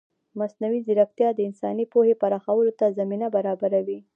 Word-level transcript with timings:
مصنوعي 0.39 0.79
ځیرکتیا 0.85 1.29
د 1.33 1.39
انساني 1.49 1.85
پوهې 1.93 2.15
پراخولو 2.21 2.71
ته 2.79 2.95
زمینه 2.99 3.27
برابروي. 3.35 3.99